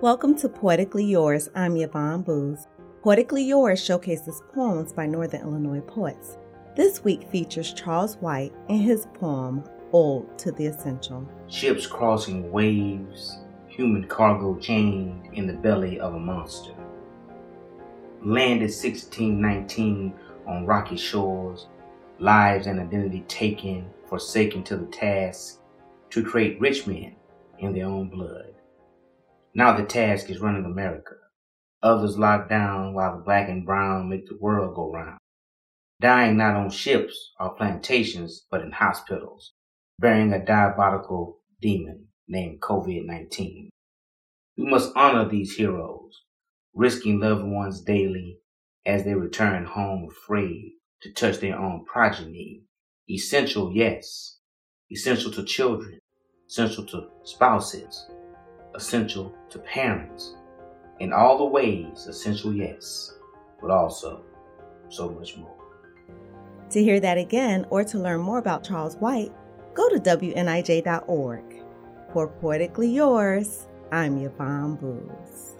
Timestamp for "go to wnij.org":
69.74-71.44